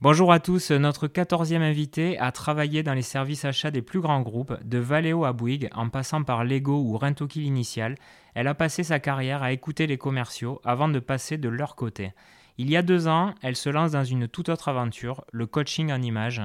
[0.00, 4.20] Bonjour à tous, notre quatorzième invité a travaillé dans les services achats des plus grands
[4.20, 7.96] groupes, de Valeo à Bouygues, en passant par Lego ou Rentokil Initial.
[8.34, 12.12] Elle a passé sa carrière à écouter les commerciaux avant de passer de leur côté.
[12.58, 15.90] Il y a deux ans, elle se lance dans une toute autre aventure, le coaching
[15.90, 16.42] en images.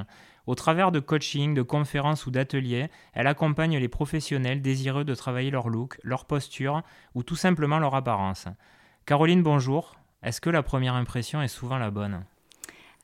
[0.47, 5.51] Au travers de coaching, de conférences ou d'ateliers, elle accompagne les professionnels désireux de travailler
[5.51, 6.81] leur look, leur posture
[7.13, 8.47] ou tout simplement leur apparence.
[9.05, 9.93] Caroline, bonjour.
[10.23, 12.23] Est-ce que la première impression est souvent la bonne?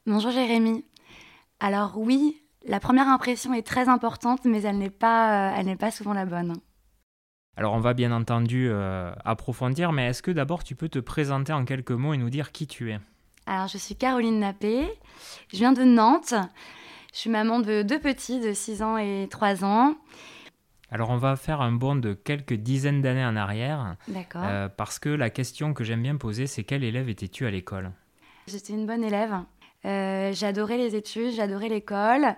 [0.06, 0.86] Bonjour Jérémy.
[1.60, 5.76] Alors oui, la première impression est très importante, mais elle n'est pas, euh, elle n'est
[5.76, 6.56] pas souvent la bonne.
[7.58, 11.52] Alors on va bien entendu euh, approfondir, mais est-ce que d'abord tu peux te présenter
[11.52, 13.00] en quelques mots et nous dire qui tu es?
[13.46, 14.88] Alors je suis Caroline Nappé,
[15.52, 16.34] je viens de Nantes,
[17.14, 19.96] je suis maman de deux petits de 6 ans et 3 ans.
[20.92, 23.98] Alors on va faire un bond de quelques dizaines d'années en arrière.
[24.08, 24.44] D'accord.
[24.46, 27.92] Euh, parce que la question que j'aime bien poser, c'est quel élève étais-tu à l'école?
[28.48, 29.36] J'étais une bonne élève.
[29.86, 32.36] Euh, j'adorais les études, j'adorais l'école.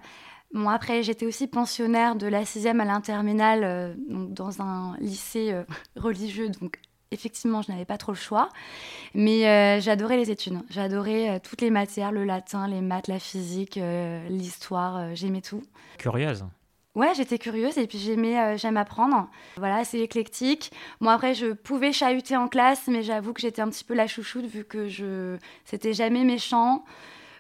[0.54, 5.64] Bon, après, j'étais aussi pensionnaire de la sixième à l'interminale euh, dans un lycée euh,
[5.96, 6.80] religieux, donc
[7.12, 8.50] effectivement, je n'avais pas trop le choix.
[9.14, 10.60] Mais j'adorais les études.
[10.70, 13.78] J'adorais toutes les matières, le latin, les maths, la physique,
[14.30, 15.62] l'histoire, j'aimais tout.
[15.98, 16.46] Curieuse
[16.96, 19.30] Ouais, j'étais curieuse et puis j'aimais, j'aime apprendre.
[19.58, 20.72] Voilà, c'est éclectique.
[21.02, 24.08] Moi, après, je pouvais chahuter en classe, mais j'avoue que j'étais un petit peu la
[24.08, 26.86] chouchoute vu que je, c'était jamais méchant.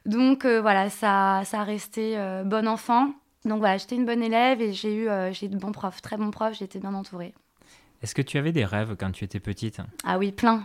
[0.06, 3.14] Donc euh, voilà, ça, ça a resté euh, bon enfant.
[3.46, 6.18] Donc voilà, j'étais une bonne élève et j'ai eu, euh, j'ai de bons profs, très
[6.18, 7.34] bons profs, j'étais bien entourée.
[8.02, 9.80] Est-ce que tu avais des rêves quand tu étais petite?
[10.04, 10.64] Ah oui, plein.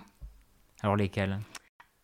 [0.83, 1.39] Alors lesquels?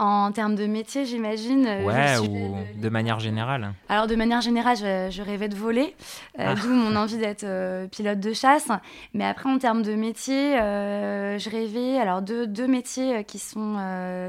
[0.03, 1.67] En termes de métier, j'imagine.
[1.67, 2.89] Euh, ouais, ou de...
[2.89, 3.73] manière générale.
[3.89, 5.95] Alors, de manière générale, je, rêvais de voler,
[6.39, 6.55] euh, ah.
[6.55, 8.69] d'où mon envie d'être euh, pilote de chasse.
[9.15, 13.77] Mais après, en termes de métier, je rêvais, alors, deux, deux métiers qui sont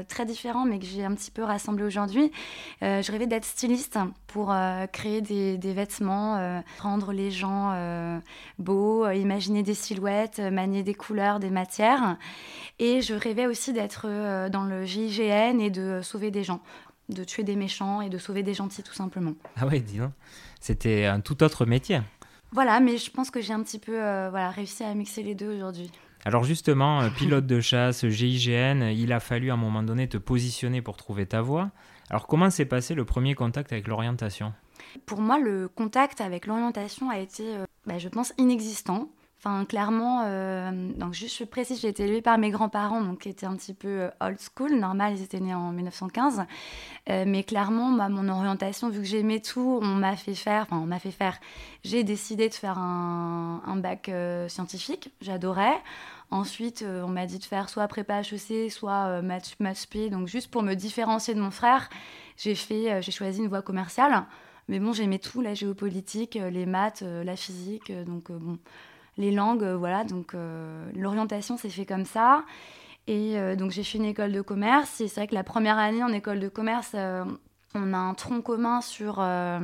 [0.08, 2.30] très différents, mais que j'ai un petit peu rassemblés aujourd'hui.
[2.80, 4.54] je rêvais d'être styliste pour
[4.92, 7.74] créer des, des vêtements, rendre les gens
[8.58, 12.16] beaux, imaginer des silhouettes, manier des couleurs, des matières.
[12.78, 14.06] Et je rêvais aussi d'être
[14.50, 16.60] dans le GIGN et de sauver des gens,
[17.08, 19.34] de tuer des méchants et de sauver des gentils tout simplement.
[19.56, 20.12] Ah ouais, dis donc,
[20.60, 22.00] c'était un tout autre métier.
[22.52, 25.34] Voilà, mais je pense que j'ai un petit peu euh, voilà, réussi à mixer les
[25.34, 25.90] deux aujourd'hui.
[26.24, 30.16] Alors justement, euh, pilote de chasse, GIGN, il a fallu à un moment donné te
[30.16, 31.70] positionner pour trouver ta voie.
[32.10, 34.52] Alors comment s'est passé le premier contact avec l'orientation?
[35.06, 39.08] Pour moi, le contact avec l'orientation a été, euh, bah, je pense, inexistant.
[39.46, 43.28] Enfin, clairement, euh, donc juste je précise, j'ai été élevée par mes grands-parents, donc qui
[43.28, 46.46] étaient un petit peu euh, old school, normal, ils étaient nés en 1915.
[47.10, 50.86] Euh, mais clairement, mon orientation, vu que j'aimais tout, on m'a fait faire, enfin, on
[50.86, 51.38] m'a fait faire,
[51.84, 54.10] j'ai décidé de faire un, un bac
[54.48, 55.76] scientifique, j'adorais.
[56.30, 60.62] Ensuite, on m'a dit de faire soit prépa HEC, soit maths, maths donc juste pour
[60.62, 61.90] me différencier de mon frère,
[62.38, 64.24] j'ai fait, j'ai choisi une voie commerciale.
[64.68, 68.58] Mais bon, j'aimais tout, la géopolitique, les maths, la physique, donc bon
[69.16, 70.04] les langues, euh, voilà.
[70.04, 72.44] Donc euh, l'orientation s'est fait comme ça.
[73.06, 75.00] Et euh, donc j'ai fait une école de commerce.
[75.00, 76.96] Et c'est vrai que la première année en école de commerce,
[77.74, 79.58] on a un tronc commun sur bah,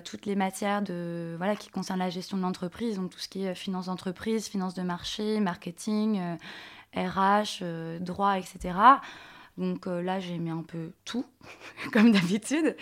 [0.00, 3.44] toutes les matières de, voilà, qui concernent la gestion de l'entreprise, donc tout ce qui
[3.44, 6.20] est finance d'entreprise, finance de marché, marketing,
[6.94, 7.64] RH,
[8.00, 8.74] droit, etc.
[9.58, 11.26] Donc euh, là, j'ai aimé un peu tout,
[11.92, 12.74] comme d'habitude.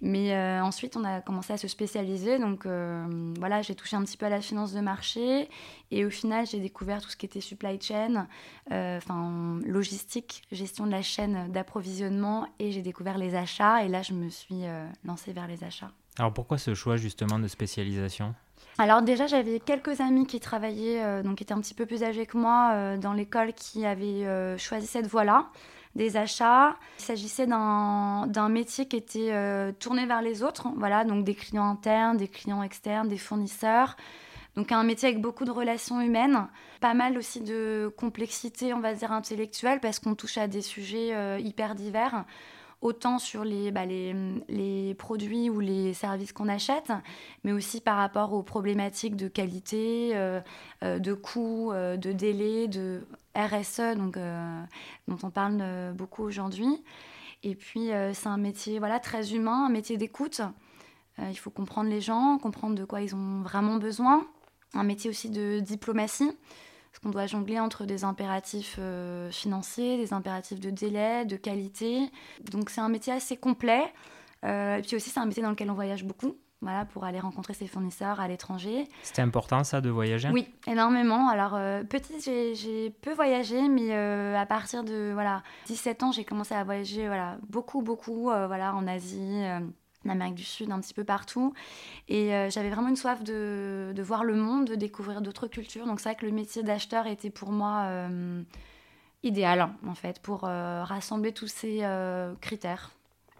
[0.00, 2.38] Mais euh, ensuite, on a commencé à se spécialiser.
[2.38, 3.04] Donc euh,
[3.38, 5.48] voilà, j'ai touché un petit peu à la finance de marché.
[5.90, 8.28] Et au final, j'ai découvert tout ce qui était supply chain,
[8.70, 12.46] enfin logistique, gestion de la chaîne d'approvisionnement.
[12.58, 13.84] Et j'ai découvert les achats.
[13.84, 14.62] Et là, je me suis
[15.04, 15.90] lancée vers les achats.
[16.18, 18.34] Alors pourquoi ce choix justement de spécialisation?
[18.78, 22.24] Alors déjà, j'avais quelques amis qui travaillaient, donc qui étaient un petit peu plus âgés
[22.24, 25.50] que moi, dans l'école, qui avaient choisi cette voie-là
[25.94, 26.76] des achats.
[26.98, 31.68] Il s'agissait d'un métier qui était euh, tourné vers les autres, voilà, donc des clients
[31.68, 33.96] internes, des clients externes, des fournisseurs.
[34.56, 36.46] Donc un métier avec beaucoup de relations humaines,
[36.80, 41.14] pas mal aussi de complexité, on va dire, intellectuelle, parce qu'on touche à des sujets
[41.14, 42.24] euh, hyper divers
[42.82, 44.12] autant sur les, bah, les,
[44.48, 46.90] les, produits ou les services qu'on achète,
[47.44, 50.40] mais aussi par rapport aux problématiques de qualité, euh,
[50.82, 54.18] de coût, de délai, de RSE, donc,
[55.08, 56.82] dont on parle beaucoup aujourd'hui.
[57.42, 60.40] Et puis, c'est un métier voilà, très humain, un métier d'écoute.
[61.18, 64.26] il faut comprendre les gens, comprendre de quoi ils ont vraiment besoin.
[64.74, 66.30] Un métier aussi de diplomatie
[66.92, 72.10] parce qu'on doit jongler entre des impératifs euh, financiers, des impératifs de délai, de qualité.
[72.50, 73.90] Donc c'est un métier assez complet.
[74.44, 76.36] Euh, et puis aussi c'est un métier dans lequel on voyage beaucoup.
[76.62, 78.88] Voilà, pour aller rencontrer ses fournisseurs à l'étranger.
[79.02, 80.30] C'était important ça de voyager?
[80.30, 81.28] Oui, énormément.
[81.28, 86.24] Alors euh, petite, j'ai peu voyagé, mais euh, à partir de voilà 17 ans, j'ai
[86.24, 89.42] commencé à voyager voilà beaucoup beaucoup euh, voilà en Asie.
[90.04, 91.52] en Amérique du Sud, un petit peu partout.
[92.08, 95.86] Et j'avais vraiment une soif de, de, voir le monde, de découvrir d'autres cultures.
[95.86, 97.86] Donc c'est vrai que le métier d'acheteur était pour moi
[99.22, 101.86] idéal, en fait, pour rassembler tous ces
[102.40, 102.90] critères.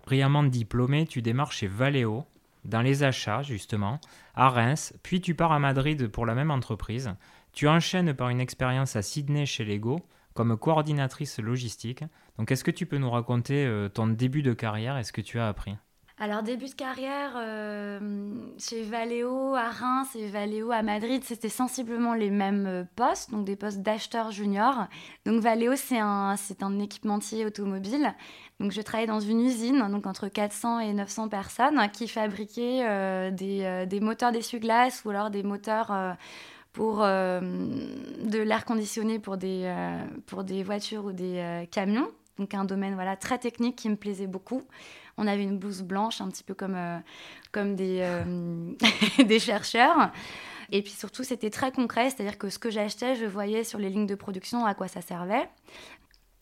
[0.05, 2.25] Brillamment diplômé, tu démarres chez Valeo,
[2.65, 4.01] dans les achats justement,
[4.35, 7.15] à Reims, puis tu pars à Madrid pour la même entreprise.
[7.53, 10.01] Tu enchaînes par une expérience à Sydney chez Lego
[10.35, 12.05] comme coordinatrice logistique.
[12.39, 15.21] Donc est-ce que tu peux nous raconter euh, ton début de carrière et ce que
[15.21, 15.77] tu as appris?
[16.23, 17.99] Alors, début de carrière, euh,
[18.57, 23.45] chez Valeo à Reims et Valeo à Madrid, c'était sensiblement les mêmes euh, postes, donc
[23.45, 24.87] des postes d'acheteur junior.
[25.27, 26.37] Donc, Valeo, c'est un,
[26.81, 28.15] équipementier automobile.
[28.61, 33.33] Donc, je travaillais dans une usine, donc entre 400 et 900 personnes, qui fabriquait euh,
[33.33, 36.17] des, moteurs d'essuie-glace ou alors des moteurs
[36.73, 39.75] pour de l'air conditionné pour des,
[40.27, 42.07] pour des voitures ou des camions.
[42.39, 44.63] Donc, un domaine voilà, très technique qui me plaisait beaucoup.
[45.19, 46.99] On avait une blouse blanche, un petit peu comme, euh,
[47.53, 48.73] comme des, euh,
[49.25, 50.11] des chercheurs.
[50.71, 53.91] Et puis surtout, c'était très concret, c'est-à-dire que ce que j'achetais, je voyais sur les
[53.91, 55.49] lignes de production à quoi ça servait.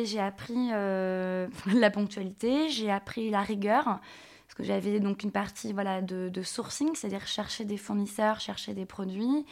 [0.03, 5.73] J'ai appris euh, la ponctualité, j'ai appris la rigueur, parce que j'avais donc une partie
[5.73, 9.45] voilà, de, sourcing, c'est-à-dire chercher des fournisseurs, chercher des produits,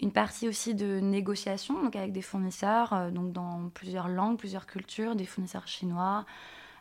[0.00, 5.16] une partie aussi de négociation, donc avec des fournisseurs, donc dans plusieurs langues, plusieurs cultures,
[5.16, 6.26] des fournisseurs chinois,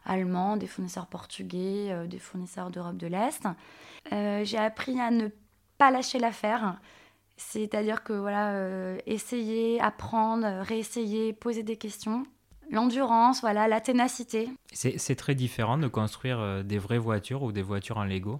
[0.06, 3.48] allemands, des fournisseurs portugais, euh, des fournisseurs d'Europe de l'Est.
[4.14, 5.30] Euh, j'ai appris à ne
[5.78, 6.80] pas lâcher l'affaire.
[7.38, 12.26] C'est-à-dire que voilà, euh, essayer, apprendre, réessayer, poser des questions.
[12.72, 14.50] L'endurance, voilà, la ténacité.
[14.72, 18.40] C'est très différent de construire des vraies voitures ou des voitures en Lego.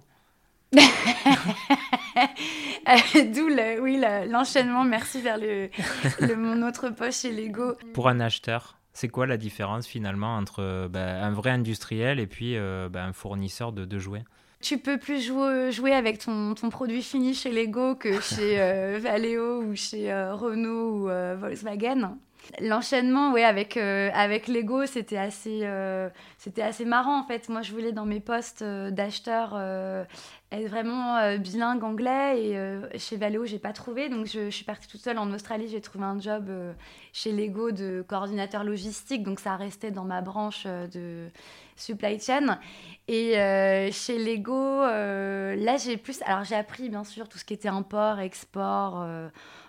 [3.34, 3.48] D'où
[3.80, 5.70] oui, l'enchaînement, merci vers le,
[6.36, 7.74] mon autre poche chez Lego.
[7.94, 12.26] Pour un acheteur c'est quoi la différence finalement entre euh, bah, un vrai industriel et
[12.26, 14.24] puis euh, bah, un fournisseur de, jouets?
[14.62, 19.62] Tu peux plus jouer, jouer avec ton, produit fini chez Lego que chez euh, Valeo
[19.62, 22.16] ou chez Renault ou Volkswagen.
[22.60, 25.68] L'enchaînement, ouais, avec, Lego, c'était assez,
[26.38, 27.48] c'était assez marrant en fait.
[27.48, 29.56] Moi, je voulais dans mes postes d'acheteur
[30.52, 34.08] être vraiment euh, bilingue anglais et euh, chez Valeo j'ai pas trouvé.
[34.08, 35.68] Donc je, suis partie toute seule en Australie.
[35.68, 36.72] J'ai trouvé un job euh,
[37.12, 39.24] chez Lego de coordinateur logistique.
[39.24, 41.28] Donc ça restait dans ma branche de
[41.74, 42.58] supply chain.
[43.08, 43.32] Et
[43.92, 48.20] chez Lego là j'ai plus alors j'ai appris bien sûr tout ce qui était import
[48.20, 49.06] export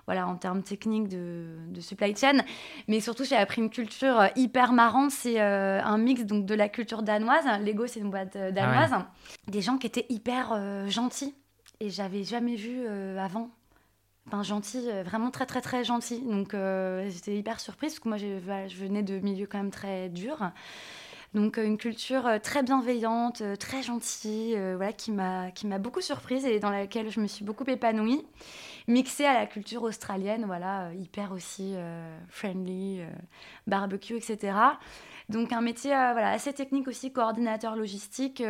[0.07, 2.41] voilà, en termes techniques de, supply chain.
[2.87, 5.11] Mais surtout, j'ai appris une culture euh, hyper marrante.
[5.11, 7.45] C'est euh, un mix donc, de la culture danoise.
[7.63, 8.91] Lego, c'est une boîte euh, danoise.
[8.93, 9.11] Ah
[9.47, 11.35] Des gens qui étaient hyper gentils.
[11.79, 12.87] Et j'avais jamais vu
[13.19, 13.49] avant.
[14.25, 16.21] Enfin, gentil, vraiment très très très gentil.
[16.21, 16.55] Donc
[17.07, 20.51] j'étais hyper surprise parce que moi je, je venais de milieux quand même très durs.
[21.35, 27.11] Donc une culture très bienveillante, très gentille, voilà, qui m'a beaucoup surprise et dans laquelle
[27.11, 28.25] je me suis beaucoup épanouie
[28.87, 33.09] mixé à la culture australienne, voilà, euh, hyper aussi euh, friendly, euh,
[33.67, 34.57] barbecue, etc.
[35.29, 38.41] Donc un métier voilà, assez technique aussi, coordinateur logistique,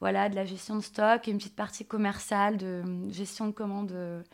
[0.00, 4.24] voilà, de la gestion de stock, une petite partie commerciale, de gestion de commandes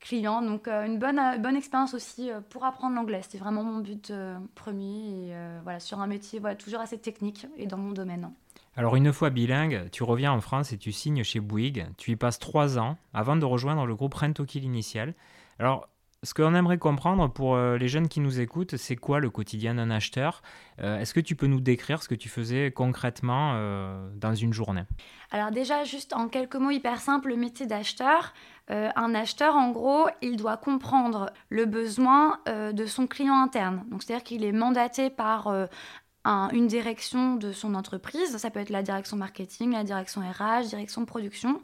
[0.00, 0.42] clients.
[0.42, 3.20] Donc une bonne, bonne expérience aussi pour apprendre l'anglais.
[3.22, 4.12] C'était vraiment mon but
[4.56, 8.32] premier, et voilà, sur un métier voilà, toujours assez technique et dans mon domaine.
[8.78, 11.88] Alors une fois bilingue, tu reviens en France et tu signes chez Bouygues.
[11.96, 15.14] Tu y passes trois ans avant de rejoindre le groupe Rentokil initial.
[15.58, 15.88] Alors
[16.22, 19.74] ce qu'on aimerait comprendre pour euh, les jeunes qui nous écoutent, c'est quoi le quotidien
[19.74, 20.42] d'un acheteur?
[20.80, 24.52] Euh, Est-ce que tu peux nous décrire ce que tu faisais concrètement euh, dans une
[24.52, 24.84] journée?
[25.32, 28.32] Alors déjà, juste en quelques mots hyper simples, le métier d'acheteur.
[28.68, 33.84] un acheteur, en gros, il doit comprendre le besoin de son client interne.
[33.90, 35.52] Donc c'est-à-dire qu'il est mandaté par
[36.52, 41.04] une direction de son entreprise, ça peut être la direction marketing, la direction RH, direction
[41.04, 41.60] production,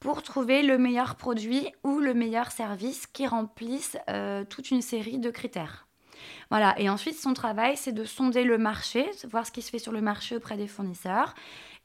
[0.00, 5.18] pour trouver le meilleur produit ou le meilleur service qui remplisse euh, toute une série
[5.18, 5.86] de critères.
[6.50, 9.78] Voilà, et ensuite son travail, c'est de sonder le marché, voir ce qui se fait
[9.78, 11.34] sur le marché auprès des fournisseurs,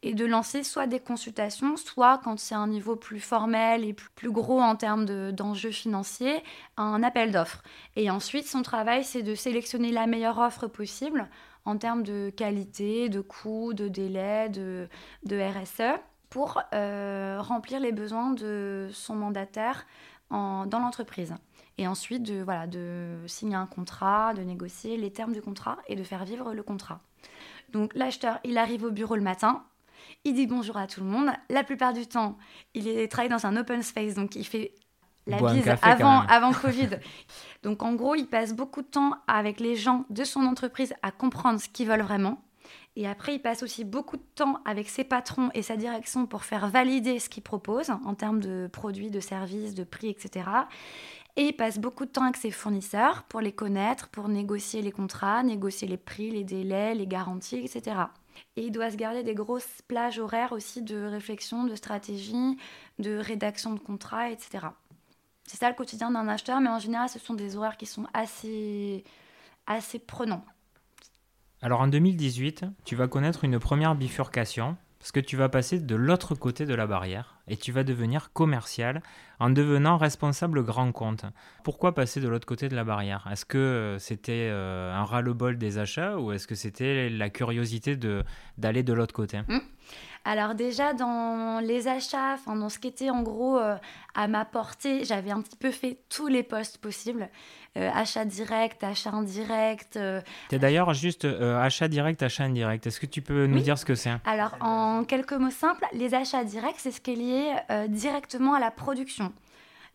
[0.01, 4.32] et de lancer soit des consultations, soit quand c'est un niveau plus formel et plus
[4.32, 6.44] gros en termes d'enjeux financiers,
[6.77, 7.63] un appel d'offres.
[7.96, 11.27] Et ensuite, son travail, c'est de sélectionner la meilleure offre possible
[11.66, 14.88] en termes de qualité, de coût, de délai, de,
[15.30, 19.86] RSE, pour euh, remplir les besoins de son mandataire
[20.30, 21.36] en, dans l'entreprise.
[21.78, 25.96] Et ensuite, de, voilà, de signer un contrat, de négocier les termes du contrat et
[25.96, 27.02] de faire vivre le contrat.
[27.72, 29.64] Donc l'acheteur, il arrive au bureau le matin,
[30.24, 31.32] il dit bonjour à tout le monde.
[31.50, 32.38] La plupart du temps,
[32.74, 34.74] il est, travaille dans un open space, donc il fait
[35.27, 36.89] la bise avant, avant Covid.
[37.63, 41.12] donc en gros, il passe beaucoup de temps avec les gens de son entreprise à
[41.12, 42.41] comprendre ce qu'ils veulent vraiment.
[42.96, 46.44] Et après, il passe aussi beaucoup de temps avec ses patrons et sa direction pour
[46.44, 50.46] faire valider ce qu'il propose en termes de produits, de services, de prix, etc.
[51.36, 54.94] Et il passe beaucoup de temps avec ses fournisseurs pour les connaître, pour négocier les
[54.94, 57.98] contrats, négocier les prix, les délais, les garanties, etc.
[58.55, 62.58] Et il doit se garder des grosses plages horaires aussi de réflexion, de stratégie,
[63.00, 64.67] de rédaction de contrats, etc.
[65.46, 68.08] C'est ça le quotidien d'un acheteur, mais en général, ce sont des horaires qui sont
[68.14, 69.04] assez,
[69.68, 70.44] assez prenants.
[71.62, 75.96] Alors en 2018, tu vas connaître une première bifurcation parce que tu vas passer de
[75.96, 79.04] l'autre côté de la barrière et tu vas devenir commercial
[79.40, 81.25] en devenant responsable grand compte.
[81.64, 83.28] Pourquoi passer de l'autre côté de la barrière?
[83.32, 87.96] Est-ce que euh, c'était euh, un ras-le-bol des achats ou est-ce que c'était la curiosité
[88.58, 89.42] d'aller de, l'autre côté?
[89.48, 89.60] Mmh.
[90.27, 93.75] Alors déjà dans les achats, dans ce qui était en gros euh,
[94.15, 97.29] à ma portée, j'avais un petit peu fait tous les postes possibles.
[97.77, 99.98] Euh, achat direct, achat indirect.
[99.98, 102.88] Euh, tu es d'ailleurs juste achat direct, achat indirect.
[102.88, 104.13] Est-ce que tu peux nous dire ce que c'est?
[104.25, 108.60] Alors en quelques mots simples, les achats directs, c'est ce qui est lié directement à
[108.60, 109.32] la production.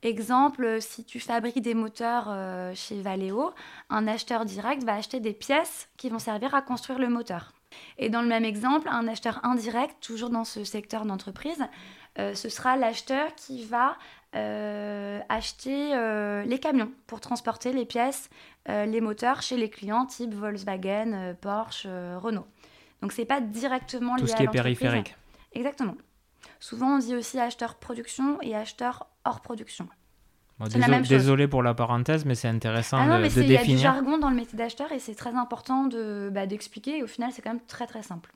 [0.02, 2.32] Exemple, si tu fabriques des moteurs
[2.76, 3.50] chez Valeo,
[3.90, 7.52] un acheteur direct va acheter des pièces qui vont servir à construire le moteur.
[7.98, 11.62] Et dans le même exemple, un acheteur indirect, toujours dans ce secteur d'entreprise,
[12.18, 13.96] euh, ce sera l'acheteur qui va
[14.34, 18.30] euh, acheter euh, les camions pour transporter les pièces,
[18.68, 22.46] les moteurs chez les clients type Volkswagen, Porsche, Renault.
[23.02, 25.16] Donc c'est pas directement lié Tout ce qui est périphérique.
[25.52, 25.96] Exactement.
[26.60, 29.88] Souvent on dit aussi acheteur production et acheteur hors production
[30.68, 33.46] désolé, pour la parenthèse, mais c'est intéressant ah de, définir.
[33.46, 35.88] Il y a du jargon dans le métier d'acheteur et c'est très important
[36.30, 36.98] bah, d'expliquer.
[36.98, 38.32] et au final, c'est quand même très très simple.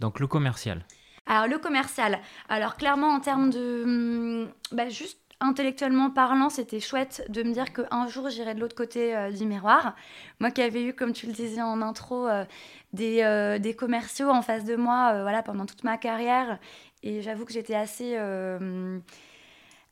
[0.00, 0.84] Donc le commercial.
[1.26, 2.20] Alors le commercial.
[2.48, 3.82] Alors clairement, en termes de...
[3.84, 8.74] Hum, bah, juste intellectuellement parlant, c'était chouette de me dire qu'un jour j'irai de l'autre
[8.74, 9.94] côté euh, du miroir.
[10.40, 12.44] Moi qui avais eu, comme tu le disais en intro, euh,
[12.92, 16.58] des, euh, des, commerciaux en face de moi voilà, pendant toute ma carrière.
[17.02, 18.16] Et j'avoue que j'étais assez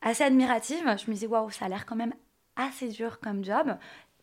[0.05, 0.83] assez admirative.
[0.83, 2.13] Je me disais, waouh, ça a l'air quand même
[2.55, 3.75] assez dur comme job.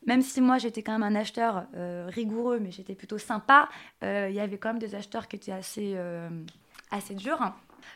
[0.06, 3.68] Même si moi j'étais quand même un acheteur euh, rigoureux, mais j'étais plutôt sympa,
[4.02, 6.28] euh, il y avait quand même des acheteurs qui étaient assez, euh,
[6.90, 7.52] assez durs.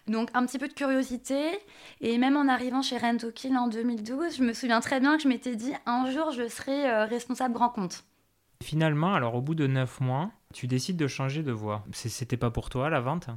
[0.07, 1.59] Donc un petit peu de curiosité.
[2.01, 5.29] Et même en arrivant chez Rentokill en 2012, je me souviens très bien que je
[5.29, 8.05] m'étais dit un jour je serai responsable grand compte.
[8.63, 11.85] Finalement, alors au bout de neuf mois, tu décides de changer de voie.
[11.93, 13.29] C'était pas pour toi la vente?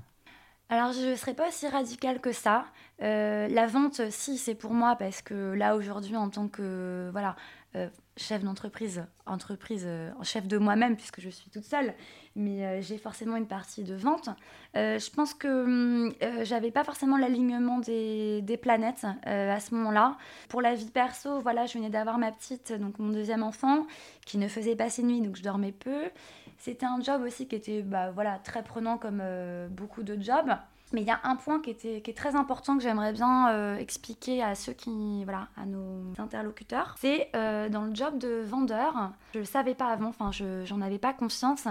[0.71, 2.65] Alors, je ne serais pas aussi radicale que ça.
[3.01, 7.35] Euh, la vente, si, c'est pour moi, parce que là, aujourd'hui, en tant que voilà,
[7.75, 11.95] euh, chef d'entreprise, entreprise, euh, chef de moi-même, puisque je suis toute seule,
[12.35, 14.29] mais j'ai forcément une partie de vente.
[14.75, 20.17] je pense que hum, j'avais pas forcément l'alignement des, des, planètes à ce moment-là.
[20.49, 23.87] Pour la vie perso, voilà, je venais d'avoir ma petite, donc mon deuxième enfant,
[24.23, 26.11] qui ne faisait pas ses nuits, donc je dormais peu.
[26.59, 30.51] C'était un job aussi qui était bah, voilà, très prenant comme euh, beaucoup de jobs.
[30.91, 33.51] Mais il y a un point qui, était, qui est très important que j'aimerais bien
[33.51, 36.95] euh, expliquer à ceux qui, voilà, à nos interlocuteurs.
[36.99, 40.81] C'est euh, dans le job de vendeur, je le savais pas avant, enfin, je n'en
[40.81, 41.67] avais pas conscience.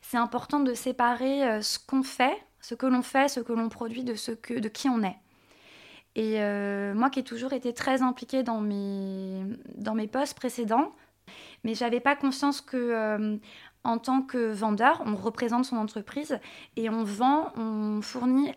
[0.00, 4.04] C'est important de séparer ce qu'on fait, ce que l'on fait, ce que l'on produit
[4.04, 5.18] de, ce que, de qui on est.
[6.16, 6.40] Et
[6.94, 9.44] moi qui ai toujours été très impliquée dans mes,
[9.76, 10.92] dans mes postes précédents,
[11.62, 13.38] mais j'avais pas conscience que
[13.84, 16.38] en tant que vendeur, on représente son entreprise
[16.76, 18.52] et on vend, on fournit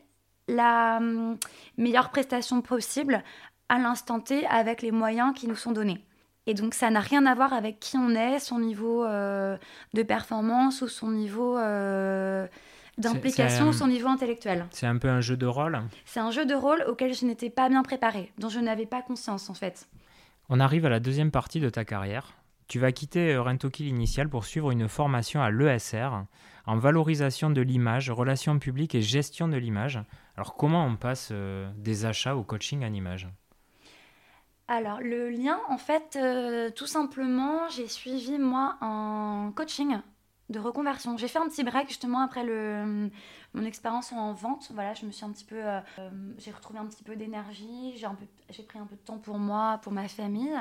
[0.48, 1.38] la hum,
[1.77, 3.24] meilleure prestation possible
[3.70, 6.03] à l'instant T avec les moyens qui nous sont donnés.
[6.48, 9.58] Et donc ça n'a rien à voir avec qui on est, son niveau euh,
[9.94, 12.46] de performance ou son niveau euh,
[13.00, 14.67] d'implication ou son niveau intellectuel.
[14.70, 17.50] C'est un peu un jeu de rôle C'est un jeu de rôle auquel je n'étais
[17.50, 19.88] pas bien préparée, dont je n'avais pas conscience en fait.
[20.50, 22.36] On arrive à la deuxième partie de ta carrière,
[22.67, 26.10] tu vas quitter euh, Rentokill Initial pour suivre une formation à l'ESR
[26.65, 30.00] en valorisation de l'image, relations publiques et gestion de l'image.
[30.36, 33.27] Alors comment on passe euh, des achats au coaching en image?
[34.67, 40.00] Alors le lien, en fait, euh, tout simplement, j'ai suivi moi un coaching
[40.50, 41.17] de reconversion.
[41.17, 43.12] J'ai fait un petit break justement après le,
[43.53, 44.72] mon expérience en vente.
[44.74, 45.62] Voilà, je me suis un petit peu,
[46.38, 47.95] j'ai retrouvé un petit peu d'énergie,
[48.50, 50.55] j'ai pris un peu de temps pour moi, pour ma famille.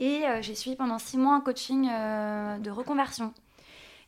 [0.00, 3.32] Et euh, j'ai suivi pendant six mois un coaching euh, de reconversion.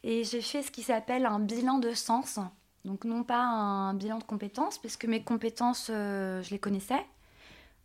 [0.05, 2.39] Et j'ai fait ce qui s'appelle un bilan de sens.
[2.85, 7.05] Donc non pas un bilan de compétences, puisque mes compétences, euh, je les connaissais.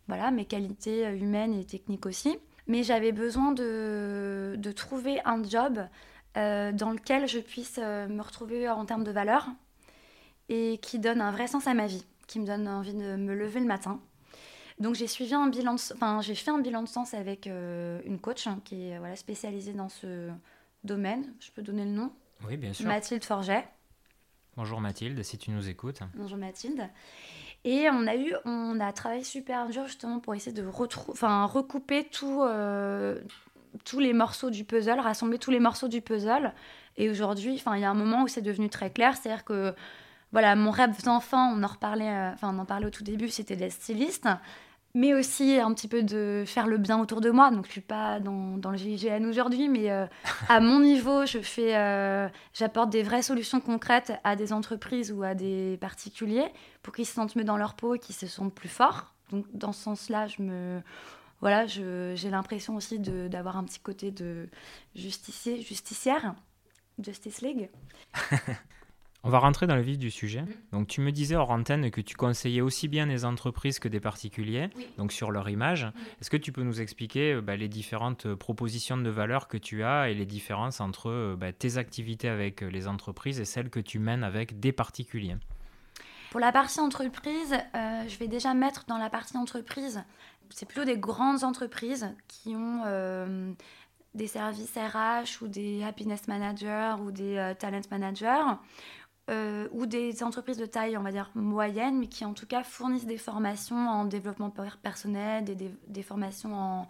[0.08, 2.38] Voilà, mes qualités humaines et techniques aussi.
[2.66, 5.86] Mais j'avais besoin de, de, trouver un job
[6.34, 9.46] dans lequel je puisse me retrouver en termes de valeur
[10.48, 13.34] et qui donne un vrai sens à ma vie, qui me donne envie de me
[13.34, 14.00] lever le matin.
[14.78, 18.18] Donc j'ai suivi un bilan, enfin j'ai fait un bilan de sens avec euh, une
[18.18, 20.30] coach hein, qui est voilà, spécialisée dans ce
[20.82, 21.32] domaine.
[21.40, 22.12] Je peux donner le nom?
[22.46, 22.86] Oui, bien sûr.
[22.86, 23.66] Mathilde Forget.
[24.56, 26.00] Bonjour Mathilde, si tu nous écoutes.
[26.14, 26.88] Bonjour Mathilde.
[27.64, 30.66] Et on a eu, on a travaillé super dur justement pour essayer de
[31.08, 33.20] enfin recouper tout, euh,
[33.84, 36.52] tous les morceaux du puzzle, rassembler tous les morceaux du puzzle.
[36.96, 39.74] Et aujourd'hui, enfin il y a un moment où c'est devenu très clair, c'est-à-dire que
[40.32, 43.28] voilà, mon rêve d'enfant, on en reparlait, euh, enfin on en parlait au tout début,
[43.28, 44.28] c'était d'être styliste
[44.94, 47.50] mais aussi un petit peu de faire le bien autour de moi.
[47.50, 50.06] Donc, je suis pas dans, le GIGN aujourd'hui, mais euh,
[50.48, 55.24] à mon niveau, je fais, euh, j'apporte des vraies solutions concrètes à des entreprises ou
[55.24, 56.48] à des particuliers
[56.82, 59.14] pour qu'ils se sentent mieux dans leur peau et qu'ils se sentent plus forts.
[59.30, 60.80] Donc, dans ce sens-là, je me,
[61.40, 64.48] voilà, j'ai l'impression aussi d'avoir un petit côté de
[64.94, 66.34] justicier, justicière,
[66.98, 67.68] Justice League.
[69.26, 70.42] On va rentrer dans le vif du sujet.
[70.42, 70.48] Mm.
[70.72, 74.00] Donc, tu me disais hors antenne que tu conseillais aussi bien des entreprises que des
[74.00, 75.90] particuliers, donc sur leur image.
[76.20, 79.56] Est-ce que tu peux nous expliquer euh, bah, les différentes euh, propositions de valeur que
[79.56, 83.70] tu as et les différences entre euh, bah, tes activités avec les entreprises et celles
[83.70, 85.36] que tu mènes avec des particuliers?
[86.30, 90.02] Pour la partie entreprise, je vais déjà mettre dans la partie entreprise,
[90.50, 93.54] c'est plutôt des grandes entreprises qui ont
[94.14, 98.56] des services RH ou des happiness managers ou des talent managers
[99.30, 102.62] euh, ou des entreprises de taille, on va dire, moyenne, mais qui en tout cas
[102.62, 104.52] fournissent des formations en développement
[104.82, 106.86] personnel, des, formations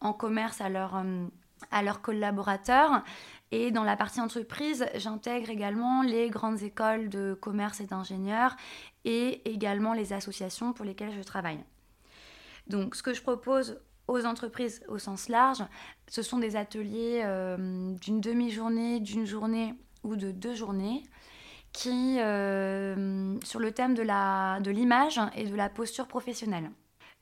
[0.00, 1.26] en, commerce à, leur, euh,
[1.70, 3.04] à leurs collaborateurs.
[3.52, 8.56] Et dans la partie entreprise, j'intègre également les grandes écoles de commerce et d'ingénieurs
[9.04, 11.62] et également les associations pour lesquelles je travaille.
[12.66, 15.62] Donc ce que je propose aux entreprises au sens large,
[16.08, 21.04] ce sont des ateliers euh, d'une demi-journée, d'une journée ou de deux journées
[21.72, 24.02] qui, euh, sur le thème de
[24.70, 26.70] l'image de et de la posture professionnelle.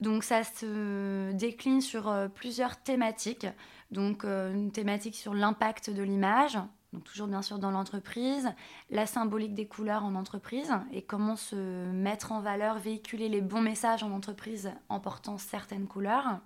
[0.00, 3.46] Donc ça se décline sur euh, plusieurs thématiques.
[3.90, 6.58] Donc euh, une thématique sur l'impact de l'image,
[6.92, 8.52] donc toujours bien sûr dans l'entreprise,
[8.90, 13.60] la symbolique des couleurs en entreprise et comment se mettre en valeur, véhiculer les bons
[13.60, 16.38] messages en entreprise en portant certaines couleurs.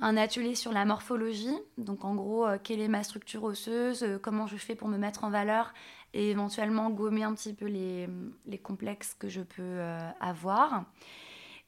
[0.00, 4.56] Un atelier sur la morphologie, donc en gros, quelle est ma structure osseuse, comment je
[4.56, 5.72] fais pour me mettre en valeur
[6.14, 8.08] et éventuellement gommer un petit peu les,
[8.46, 10.84] les complexes que je peux euh, avoir.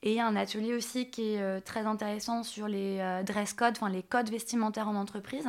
[0.03, 3.89] Et un atelier aussi qui est euh, très intéressant sur les euh, dress codes, enfin
[3.89, 5.49] les codes vestimentaires en entreprise.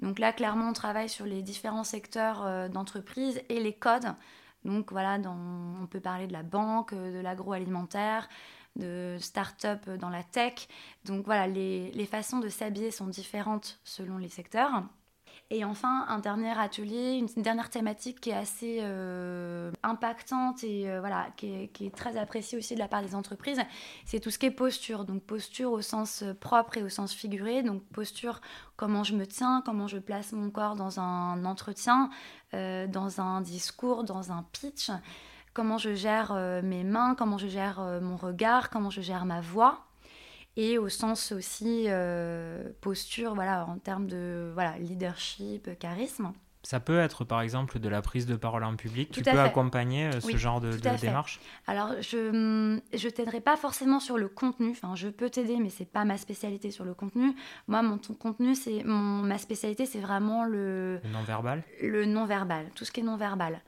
[0.00, 4.12] Donc là, clairement, on travaille sur les différents secteurs d'entreprise et les codes.
[4.64, 8.28] Donc voilà, on peut parler de la banque, de l'agroalimentaire,
[8.74, 10.66] de start-up dans la tech.
[11.04, 14.82] Donc voilà, les, les façons de s'habiller sont différentes selon les secteurs.
[15.54, 21.00] Et enfin, un dernier atelier, une dernière thématique qui est assez euh, impactante et euh,
[21.00, 23.60] voilà, qui est, très appréciée aussi de la part des entreprises,
[24.06, 25.04] c'est tout ce qui est posture.
[25.04, 27.62] Donc posture au sens propre et au sens figuré.
[27.62, 28.40] Donc posture,
[28.76, 32.08] comment je me tiens, comment je place mon corps dans un entretien,
[32.54, 34.90] euh, dans un discours, dans un pitch
[35.52, 39.84] comment je gère mes mains, comment je gère mon regard, comment je gère ma voix
[40.56, 46.32] et au sens aussi euh, posture, voilà, en termes de voilà, leadership, charisme.
[46.64, 49.10] Ça peut être par exemple de la prise de parole en public.
[49.10, 51.40] tu peux accompagner euh, ce genre de, démarche?
[51.66, 54.70] Alors, je ne t'aiderai pas forcément sur le contenu.
[54.70, 57.34] Enfin, je peux t'aider, mais c'est pas ma spécialité sur le contenu.
[57.66, 61.64] Moi, mon contenu, c'est ma spécialité, c'est vraiment le, le non-verbal?
[61.82, 63.60] Le non-verbal, tout ce qui est non-verbal.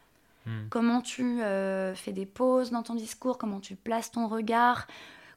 [0.47, 0.69] Hmm.
[0.69, 4.87] Comment tu euh, fais des pauses dans ton discours, comment tu places ton regard,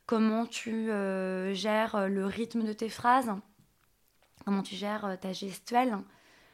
[0.08, 3.32] comment tu euh, gères euh, le rythme de tes phrases,
[4.46, 5.98] comment tu gères euh, ta gestuelle,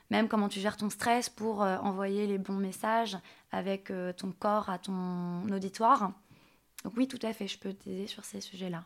[0.10, 3.18] même comment tu gères ton stress pour envoyer les bons messages
[3.52, 6.12] avec ton corps à ton auditoire.
[6.84, 8.84] Donc oui, tout à fait, je peux t'aider sur ces sujets-là.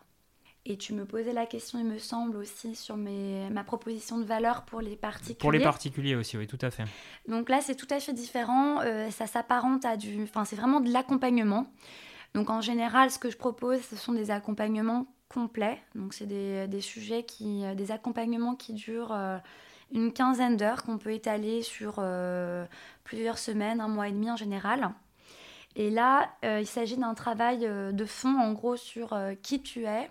[0.65, 4.23] Et tu me posais la question, il me semble, aussi sur mes, ma proposition de
[4.23, 5.35] valeur pour les particuliers.
[5.35, 6.85] Pour les particuliers aussi, oui, tout à fait.
[7.27, 8.79] Donc là, c'est tout à fait différent.
[9.11, 10.23] ça s'apparente à du...
[10.23, 11.69] Enfin, c'est vraiment de l'accompagnement.
[12.33, 15.81] Donc en général, ce que je propose, ce sont des accompagnements complets.
[15.95, 19.37] Donc c'est des, sujets qui, euh, des accompagnements qui durent euh,
[19.91, 22.65] une quinzaine d'heures qu'on peut étaler sur euh,
[23.03, 24.91] plusieurs semaines, un mois et demi en général.
[25.75, 30.09] Et là, il s'agit d'un travail de fond, en gros, sur qui tu es,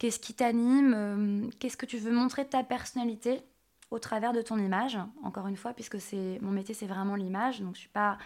[0.00, 3.44] qu'est-ce qui t'anime, qu'est-ce que tu veux montrer de ta personnalité
[3.92, 4.98] au travers de ton image.
[5.22, 7.60] Encore une fois, puisque c'est mon métier, c'est vraiment l'image.
[7.60, 8.18] Donc je suis pas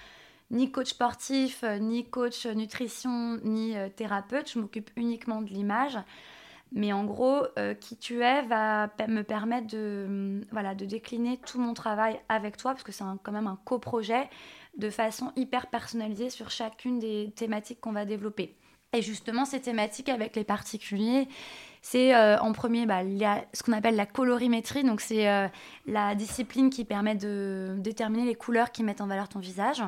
[0.50, 4.50] ni coach sportif, euh, ni coach nutrition, ni euh, thérapeute.
[4.52, 5.98] Je m'occupe uniquement de l'image.
[6.72, 11.60] Mais en gros, euh, qui tu es va me permettre de, voilà, de décliner tout
[11.60, 14.28] mon travail avec toi, parce que c'est quand même un coprojet.
[14.76, 18.56] de façon hyper personnalisée sur chacune des thématiques qu'on va développer.
[18.94, 21.28] Et justement, ces thématiques avec les particuliers,
[21.82, 23.02] c'est euh, en premier bah,
[23.52, 24.84] ce qu'on appelle la colorimétrie.
[24.84, 25.48] Donc, c'est euh,
[25.86, 29.82] la discipline qui permet de déterminer les couleurs qui mettent en valeur ton visage.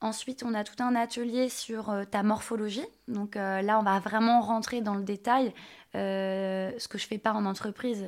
[0.00, 2.86] Ensuite, on a tout un atelier sur euh, ta morphologie.
[3.08, 5.54] Donc là, on va vraiment rentrer dans le détail,
[5.94, 8.04] ce que je fais pas en entreprise,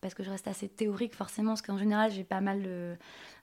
[0.00, 2.96] parce que je reste assez théorique forcément, parce qu'en général, j'ai pas mal de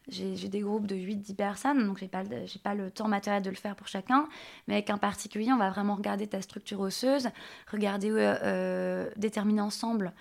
[0.08, 2.24] j'ai des groupes de 8-10 personnes, donc j'ai pas,
[2.64, 4.28] pas le temps matériel de le faire pour chacun.
[4.68, 7.30] Mais avec un particulier, on va vraiment regarder ta structure osseuse,
[7.72, 10.14] regarder, euh, euh, déterminer ensemble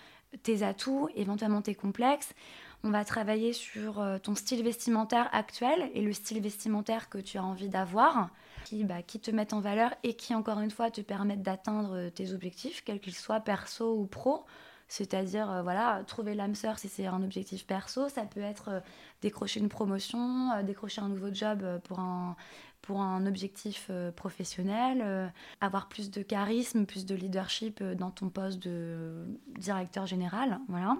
[0.42, 2.34] tes atouts, éventuellement tes complexes.
[2.82, 7.36] On va travailler sur euh, ton style vestimentaire actuel et le style vestimentaire que tu
[7.36, 8.30] as envie d'avoir,
[8.64, 12.32] qui, bah, te mettent en valeur et qui, encore une fois, te permettent d'atteindre tes
[12.32, 14.46] objectifs, quels qu'ils soient perso ou pro.
[14.90, 18.80] C'est-à-dire, euh, voilà, trouver l'âme sœur si c'est un objectif perso, ça peut être euh,
[19.22, 22.34] décrocher une promotion, euh, décrocher un nouveau job pour un,
[22.82, 29.26] pour un objectif professionnel, avoir plus de charisme, plus de leadership dans ton poste de
[29.58, 30.96] directeur général, voilà.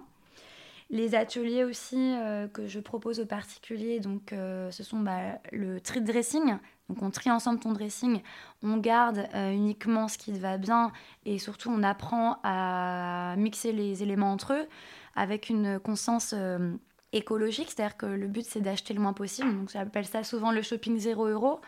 [0.90, 2.14] Les ateliers aussi
[2.52, 6.58] que je propose aux particuliers, donc ce sont bah, le treat dressing,
[6.90, 8.20] donc on trie ensemble ton dressing,
[8.64, 10.90] on garde euh, uniquement ce qui te va bien
[11.24, 14.66] et surtout on apprend à mixer les éléments entre eux
[15.14, 16.74] avec une conscience euh,
[17.12, 19.54] écologique, c'est-à-dire que le but c'est d'acheter le moins possible.
[19.56, 21.60] Donc j'appelle ça souvent le shopping 0 euro.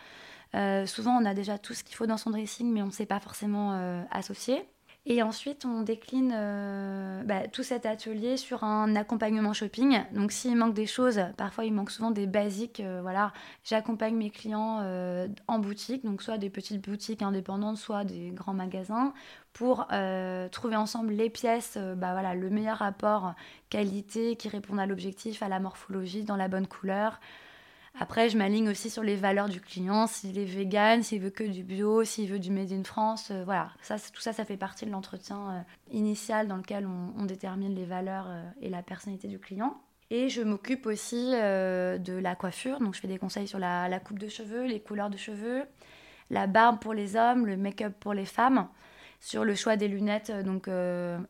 [0.56, 2.90] Euh, souvent on a déjà tout ce qu'il faut dans son dressing mais on ne
[2.90, 4.64] sait pas forcément associer.
[5.04, 10.00] Et ensuite, on décline euh, bah, tout cet atelier sur un accompagnement shopping.
[10.12, 12.78] Donc, s'il manque des choses, parfois il manque souvent des basiques.
[12.78, 13.32] Euh, voilà,
[13.64, 18.54] j'accompagne mes clients euh, en boutique, donc soit des petites boutiques indépendantes, soit des grands
[18.54, 19.12] magasins,
[19.52, 19.88] pour
[20.52, 23.34] trouver ensemble les pièces, bah, voilà, le meilleur rapport
[23.68, 27.20] qualité qui répond à l'objectif, à la morphologie, dans la bonne couleur.
[28.00, 31.44] Après, je m'aligne aussi sur les valeurs du client, s'il est vegan, s'il veut que
[31.44, 33.30] du bio, s'il veut du made in France.
[33.30, 37.74] Euh, voilà, tout ça, ça fait partie de l'entretien euh, initial dans lequel on, détermine
[37.74, 39.78] les valeurs euh, et la personnalité du client.
[40.10, 43.98] Et je m'occupe aussi de la coiffure, donc je fais des conseils sur la, la,
[43.98, 45.62] coupe de cheveux, les couleurs de cheveux,
[46.28, 48.68] la barbe pour les hommes, le make-up pour les femmes,
[49.20, 50.68] sur le choix des lunettes donc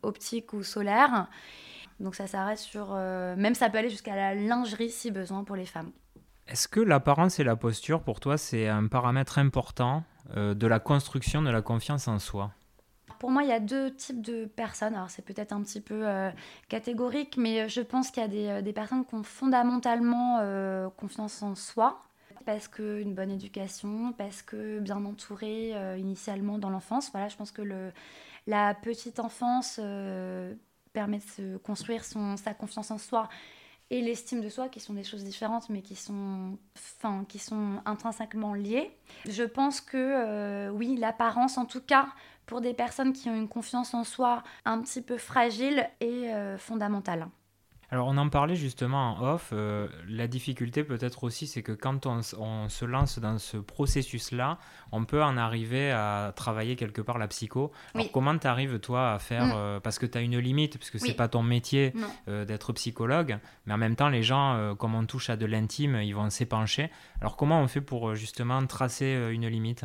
[0.03, 1.29] optiques ou solaires.
[2.01, 2.95] Donc ça s'arrête sur...
[2.97, 5.93] même ça peut aller jusqu'à la lingerie si besoin pour les femmes.
[6.49, 10.03] Est-ce que l'apparence et la posture, pour toi, c'est un paramètre important
[10.37, 12.51] euh, de la construction de la confiance en soi?
[13.19, 14.95] Pour moi, il y a deux types de personnes.
[14.95, 16.31] Alors, c'est peut-être un petit peu euh,
[16.69, 20.41] catégorique, mais euh, je pense qu'il y a des, personnes qui ont fondamentalement
[20.97, 22.03] confiance en soi,
[22.45, 27.11] parce qu'une bonne éducation, parce que bien entourée initialement dans l'enfance.
[27.13, 27.63] Voilà, je pense que
[28.49, 29.81] la petite enfance
[30.93, 33.29] permet de se construire sa confiance en soi
[33.93, 36.57] et l'estime de soi, qui sont des choses différentes, mais qui sont,
[37.29, 38.91] qui sont intrinsèquement liées.
[39.29, 42.09] Je pense que euh, oui, l'apparence, en tout cas,
[42.47, 46.57] pour des personnes qui ont une confiance en soi un petit peu fragile, est euh,
[46.57, 47.29] fondamentale.
[47.93, 52.07] Alors on en parlait justement en off, euh, la difficulté peut-être aussi c'est que quand
[52.07, 54.57] on, se lance dans ce processus-là,
[54.93, 57.71] on peut en arriver à travailler quelque part la psycho.
[57.95, 59.53] Alors comment tu arrives toi à faire, mm.
[59.55, 61.93] euh, parce que tu as une limite, parce que c'est pas ton métier
[62.29, 65.97] euh, d'être psychologue, mais en même temps les gens, comme on touche à de l'intime,
[65.97, 66.91] ils vont s'épancher.
[67.21, 69.85] Alors comment on fait pour justement tracer une limite?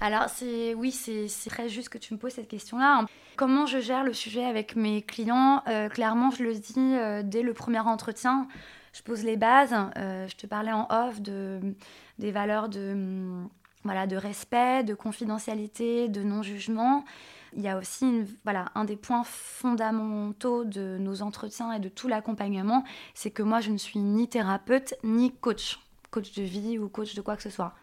[0.00, 3.06] Alors, c'est oui, c'est très juste que tu me poses cette question-là.
[3.36, 5.62] Comment je gère le sujet avec mes clients?
[5.68, 8.46] Euh, Clairement, je le dis euh, dès le premier entretien.
[8.92, 9.74] Je pose les bases.
[9.96, 11.60] Euh, je te parlais en off de,
[12.18, 13.42] des valeurs de,
[13.84, 17.04] voilà, de respect, de confidentialité, de non-jugement.
[17.54, 22.08] Il y a aussi voilà, un des points fondamentaux de nos entretiens et de tout
[22.08, 25.78] l'accompagnement, c'est que moi, je ne suis ni thérapeute ni coach,
[26.10, 27.74] coach de vie ou coach de quoi que ce soit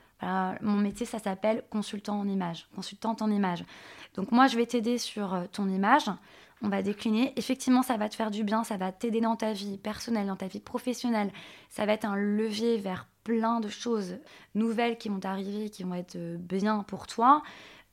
[0.61, 3.63] mon métier, ça s'appelle consultant en image, consultante en image.
[4.15, 6.05] Donc moi, je vais t'aider sur euh, ton image.
[6.61, 7.33] On va décliner.
[7.35, 10.35] Effectivement, ça va te faire du bien, ça va t'aider dans ta vie personnelle, dans
[10.35, 11.31] ta vie professionnelle.
[11.69, 14.17] Ça va être un levier vers plein de choses
[14.55, 17.41] nouvelles qui vont arriver, qui vont être euh, bien pour toi.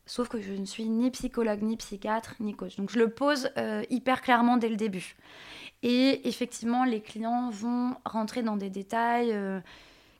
[0.06, 2.76] Sauf que je ne suis ni psychologue, ni psychiatre, ni coach.
[2.76, 5.16] Donc je le pose euh, hyper clairement dès le début.
[5.82, 9.34] Et effectivement, les clients vont rentrer dans des détails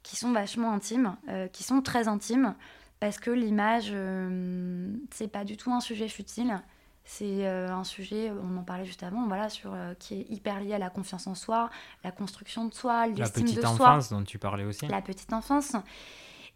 [0.02, 2.54] qui sont vachement intimes, euh, qui sont très intimes,
[3.00, 6.60] parce que l'image, euh, c'est pas du tout un sujet futile.
[7.04, 10.74] C'est euh, un sujet, on en parlait juste avant, voilà, sur, qui est hyper lié
[10.74, 11.70] à la confiance en soi,
[12.04, 13.62] la construction de soi, l'estime de soi.
[13.62, 14.86] La petite enfance dont tu parlais aussi.
[14.86, 15.74] La petite enfance.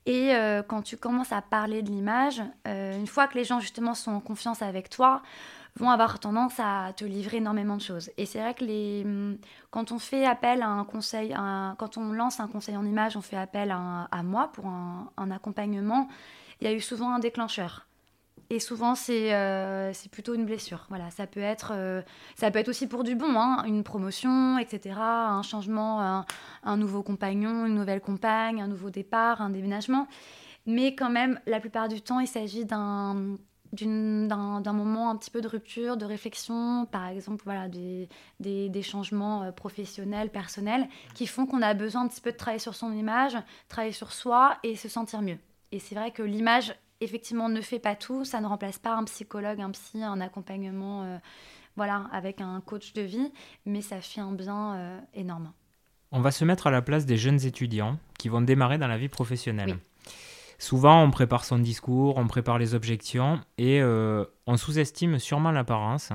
[0.07, 0.35] Et
[0.69, 4.21] quand tu commences à parler de l'image, une fois que les gens justement sont en
[4.21, 5.23] confiance avec toi,
[5.77, 8.11] vont avoir tendance à te livrer énormément de choses.
[8.17, 9.39] Et c'est vrai que les, hum,
[9.71, 11.35] quand on fait appel à un conseil,
[11.79, 16.09] quand on lance un conseil en image, on fait appel à moi pour un, accompagnement,
[16.61, 17.87] il y a eu souvent un déclencheur.
[18.51, 20.87] Et souvent, c'est euh, plutôt une blessure.
[20.89, 22.03] Voilà, ça peut être, euh,
[22.37, 26.27] ça peut être aussi pour du bon, hein, une promotion, etc., un changement, un,
[26.63, 30.07] un, nouveau compagnon, une nouvelle compagne, un nouveau départ, un déménagement.
[30.67, 33.37] Mais quand même, la plupart du temps, il s'agit d'un
[33.75, 38.09] d'un moment un petit peu de rupture, de réflexion, par exemple voilà, des,
[38.41, 42.61] des, changements euh, professionnels, personnels, qui font qu'on a besoin un petit peu de travailler
[42.61, 43.37] sur son image,
[43.69, 45.39] travailler sur soi et se sentir mieux.
[45.73, 49.05] Et c'est vrai que l'image, effectivement, ne fait pas tout, ça ne remplace pas un
[49.05, 51.19] psychologue, un psy, un accompagnement euh,
[51.77, 53.33] voilà, avec un coach de vie,
[53.67, 55.53] mais ça fait un bien euh, énorme.
[56.13, 58.99] On va se mettre à la place des jeunes étudiants qui vont démarrer dans la
[58.99, 59.79] vie professionnelle.
[60.59, 66.13] Souvent, on prépare son discours, on prépare les objections et euh, on sous-estime sûrement l'apparence.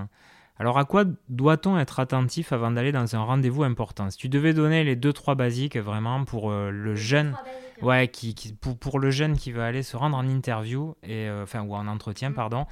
[0.59, 4.09] Alors, à quoi doit-on être attentif avant d'aller dans un rendez-vous important?
[4.09, 7.33] Si tu devais donner les deux trois basiques vraiment pour euh, le jeune,
[7.81, 11.61] ouais, qui, pour, le jeune qui va aller se rendre en interview et euh, enfin
[11.61, 12.33] ou en entretien, mm.
[12.33, 12.65] pardon,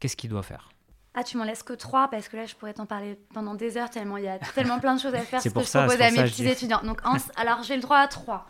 [0.00, 0.68] qu'est-ce qu'il doit faire?
[1.14, 3.78] Ah, tu m'en laisses que trois parce que là, je pourrais t'en parler pendant des
[3.78, 5.40] heures tellement il y a tellement plein de choses à faire.
[5.40, 6.82] c'est pour que je propose à mes petits étudiants.
[6.82, 7.00] Donc,
[7.36, 8.46] alors j'ai le droit à trois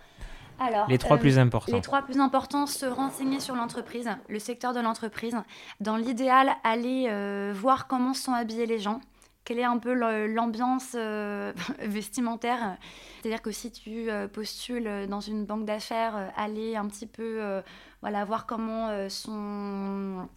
[0.88, 1.77] les trois plus euh, importants.
[1.77, 5.37] Les trois plus importants, se renseigner sur l'entreprise, le secteur de l'entreprise.
[5.81, 9.01] Dans l'idéal, aller euh, voir comment sont habillés les gens,
[9.45, 9.93] quelle est un peu
[10.27, 12.77] l'ambiance euh, vestimentaire.
[13.21, 17.62] C'est-à-dire que si tu postules dans une banque d'affaires, aller un petit peu
[18.03, 20.29] voilà, voir comment sont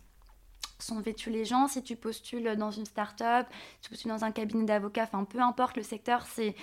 [0.80, 1.68] sont vêtus les gens.
[1.68, 5.40] Si tu postules dans une start-up, si tu postules dans un cabinet d'avocats, enfin peu
[5.42, 6.56] importe le secteur, c'est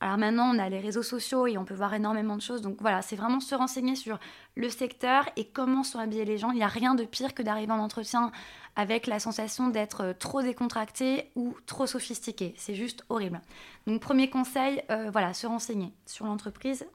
[0.00, 2.60] alors maintenant, on a les réseaux sociaux et on peut voir énormément de choses.
[2.60, 4.18] Donc voilà, c'est vraiment se renseigner sur
[4.54, 6.50] le secteur et comment sont habillés les gens.
[6.50, 8.30] Il n'y a rien de pire que d'arriver en entretien
[8.76, 12.54] avec la sensation d'être euh, trop décontracté ou trop sophistiqué.
[12.58, 13.40] C'est juste horrible.
[13.86, 16.86] Donc premier conseil, euh, voilà, se renseigner sur l'entreprise.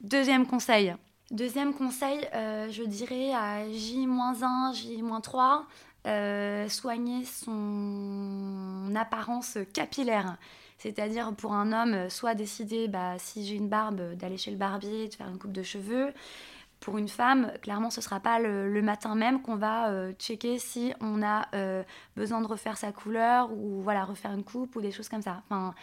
[0.00, 0.94] Deuxième conseil.
[1.32, 10.36] Deuxième conseil, euh, je dirais à J-1, J-3, soigner son apparence capillaire.
[10.78, 15.08] C'est-à-dire pour un homme, soit décider, bah, si j'ai une barbe, d'aller chez le barbier,
[15.08, 16.12] de faire une coupe de cheveux.
[16.80, 20.58] Pour une femme, clairement, ce ne sera pas le, matin même qu'on va euh, checker
[20.58, 21.82] si on a euh,
[22.16, 25.42] besoin de refaire sa couleur ou voilà refaire une coupe ou des choses comme ça.
[25.46, 25.74] Enfin,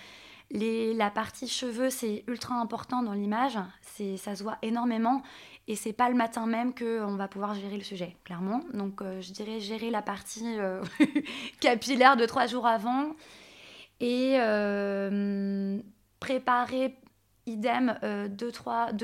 [0.52, 3.58] les, la partie cheveux, c'est ultra important dans l'image.
[3.82, 5.24] C'est, ça se voit énormément
[5.68, 8.62] et c'est pas le matin même qu'on va pouvoir gérer le sujet, clairement.
[8.74, 10.58] Donc, euh, je dirais gérer la partie
[11.60, 13.16] capillaire de trois jours avant
[14.04, 15.80] et euh,
[16.20, 16.98] préparer
[17.46, 18.52] idem euh, deux,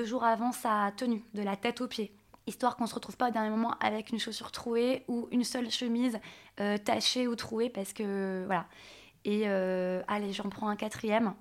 [0.06, 2.14] jours avant sa tenue, de la tête aux pieds
[2.48, 5.70] histoire qu'on se retrouve pas au dernier moment avec une chaussure trouée ou une seule
[5.70, 6.20] chemise
[6.60, 8.66] euh, tachée ou trouée, parce que voilà.
[9.24, 11.36] Et allez, j'en prends un quatrième.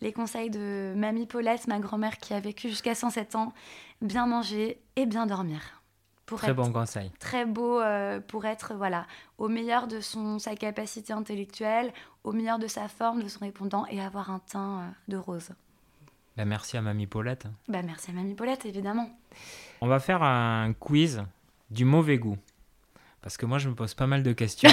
[0.00, 3.52] Les conseils de Mamie Paulette, ma grand-mère qui a vécu jusqu'à 107 ans,
[4.02, 5.77] bien manger et bien dormir
[6.36, 7.10] très bon conseil.
[7.18, 9.06] Très beau euh, pour être voilà
[9.38, 11.92] au meilleur de son sa capacité intellectuelle,
[12.24, 15.50] au meilleur de sa forme, de son répondant et avoir un teint euh, de rose.
[16.36, 17.46] Ben, merci à Mamie Paulette.
[17.68, 19.10] Ben, merci à Mamie Paulette, évidemment.
[19.80, 21.24] On va faire un quiz
[21.70, 22.38] du mauvais goût.
[23.20, 24.70] Parce que moi, je me pose pas mal de questions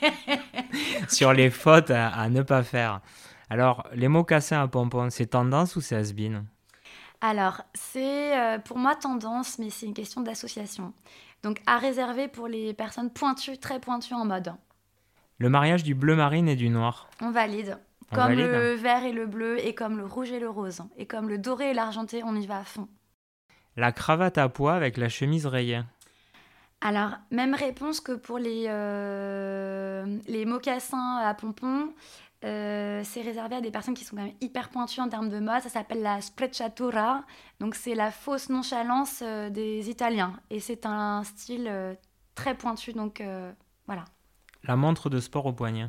[1.08, 3.00] sur les fautes à, ne pas faire.
[3.48, 6.12] Alors, les mots cassés à pompons, c'est tendance ou c'est has
[7.20, 10.92] alors, c'est euh, pour moi tendance, mais c'est une question d'association.
[11.42, 14.52] Donc, à réserver pour les personnes pointues, très pointues en mode.
[15.38, 17.08] Le mariage du bleu marine et du noir.
[17.20, 17.78] On valide.
[18.12, 20.82] comme le vert et le bleu, et comme le rouge et le rose.
[20.96, 22.88] Et comme le doré et l'argenté, on y va à fond.
[23.76, 25.82] La cravate à pois avec la chemise rayée.
[26.80, 31.92] Alors, même réponse que pour les, euh, les mocassins à pompons.
[32.44, 35.40] Euh, c'est réservé à des personnes qui sont quand même hyper pointues en termes de
[35.40, 35.62] mode.
[35.62, 37.24] Ça s'appelle la sprecciatura.
[37.58, 40.38] Donc c'est la fausse nonchalance euh, des Italiens.
[40.50, 41.94] Et c'est un style euh,
[42.34, 42.92] très pointu.
[42.92, 43.22] Donc
[43.86, 44.04] voilà.
[44.64, 45.88] La montre de sport au poignet.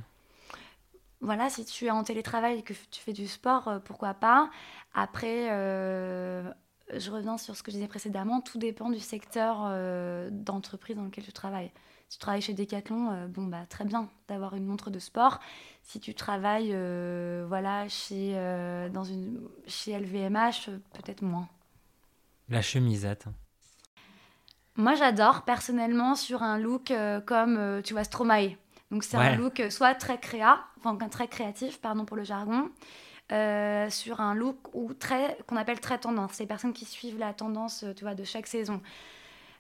[1.21, 4.49] Voilà, si tu es en télétravail et que tu fais du sport, pourquoi pas.
[4.93, 8.39] Après, je reviens sur ce que je disais précédemment.
[8.39, 9.69] Tout dépend du secteur
[10.31, 11.71] d'entreprise dans lequel tu travailles.
[12.09, 15.39] Si tu travailles chez Decathlon, euh, bon bah très bien d'avoir une montre de sport.
[15.83, 21.47] Si tu travailles euh, voilà chez euh, dans une chez LVMH, peut-être moins.
[22.49, 23.25] La chemisette.
[24.75, 26.91] Moi j'adore personnellement sur un look
[27.27, 28.55] comme tu vois Stromae.
[28.89, 32.71] Donc c'est un look soit très créa, enfin très créatif, pardon pour le jargon,
[33.29, 36.31] sur un look ou très qu'on appelle très tendance.
[36.33, 38.81] C'est les personnes qui suivent la tendance, tu vois, de chaque saison.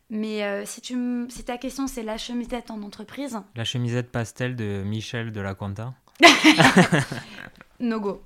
[0.09, 3.39] Mais si, tu, si ta question c'est la chemisette en entreprise.
[3.55, 5.93] La chemisette pastel de Michel de la Conta.
[7.79, 8.23] no go.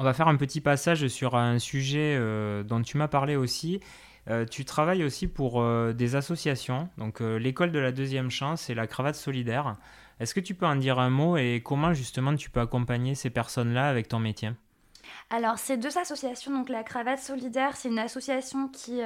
[0.00, 3.80] On va faire un petit passage sur un sujet euh, dont tu m'as parlé aussi.
[4.30, 8.74] Euh, tu travailles aussi pour euh, des associations, donc l'école de la deuxième chance et
[8.74, 9.76] la cravate solidaire.
[10.20, 13.30] Est-ce que tu peux en dire un mot et comment justement tu peux accompagner ces
[13.30, 14.50] personnes-là avec ton métier?
[15.30, 19.00] Alors, ces deux associations, donc la Cravate Solidaire, c'est une association qui,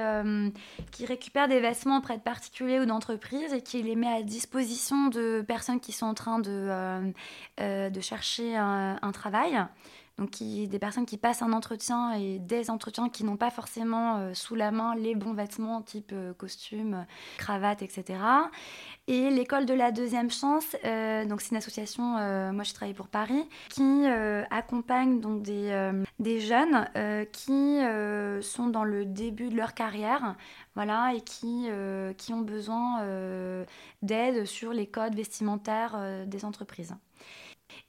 [0.91, 5.07] qui récupère des vêtements auprès de particuliers ou d'entreprises et qui les met à disposition
[5.09, 7.13] de personnes qui sont en train de,
[7.57, 9.65] de chercher un travail
[10.19, 14.33] donc des personnes qui passent un entretien et des entretiens qui n'ont pas forcément euh,
[14.35, 18.19] sous la main les bons vêtements type euh, costume, cravate, etc.
[19.07, 22.03] Et l'école de la deuxième chance, euh, donc c'est une association,
[22.53, 24.05] moi je travaille pour Paris, qui
[24.49, 26.87] accompagne donc des, des jeunes
[27.33, 27.79] qui
[28.41, 30.35] sont dans le début de leur carrière,
[30.75, 31.67] voilà, et qui,
[32.17, 33.65] qui ont besoin
[34.01, 36.95] d'aide sur les codes vestimentaires des entreprises.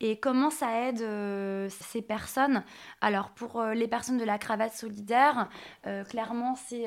[0.00, 2.62] Et comment ça aide euh, ces personnes?
[3.00, 5.48] Alors pour euh, les personnes de la cravate solidaire,
[5.86, 6.86] euh, clairement c'est